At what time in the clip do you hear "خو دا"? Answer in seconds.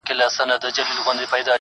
0.07-0.27